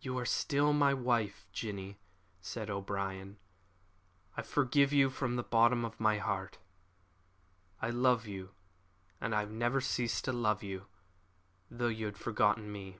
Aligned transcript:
"You 0.00 0.16
are 0.18 0.24
still 0.24 0.72
my 0.72 0.94
wife, 0.94 1.44
Jinny," 1.52 1.98
said 2.40 2.70
O'Brien; 2.70 3.36
"I 4.38 4.40
forgive 4.40 4.90
you 4.90 5.10
from 5.10 5.36
the 5.36 5.42
bottom 5.42 5.84
of 5.84 6.00
my 6.00 6.16
heart. 6.16 6.56
I 7.82 7.90
love 7.90 8.26
you, 8.26 8.52
and 9.20 9.34
I 9.34 9.40
have 9.40 9.50
never 9.50 9.82
ceased 9.82 10.24
to 10.24 10.32
love 10.32 10.62
you, 10.62 10.86
though 11.70 11.88
you 11.88 12.06
had 12.06 12.16
forgotten 12.16 12.72
me." 12.72 12.96